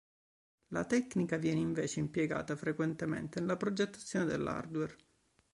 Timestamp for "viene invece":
1.37-1.99